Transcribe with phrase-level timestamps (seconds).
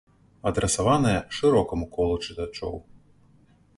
[0.51, 2.75] Адрасаванае шырокаму колу чытачоў.